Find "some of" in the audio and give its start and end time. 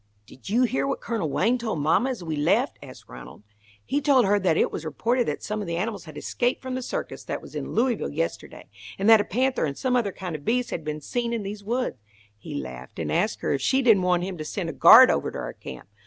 5.43-5.67